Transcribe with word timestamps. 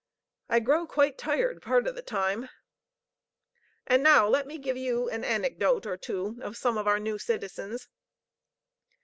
I 0.49 0.59
grow 0.61 0.87
quite 0.87 1.19
tired 1.19 1.61
part 1.61 1.85
of 1.85 1.93
the 1.93 2.01
time. 2.01 2.49
And 3.85 4.01
now 4.01 4.27
let 4.27 4.47
me 4.47 4.57
give 4.57 4.75
you 4.75 5.07
an 5.11 5.23
anecdote 5.23 5.85
or 5.85 5.95
two 5.95 6.39
of 6.41 6.57
some 6.57 6.75
of 6.75 6.87
our 6.87 6.97
new 6.99 7.19
citizens. 7.19 7.87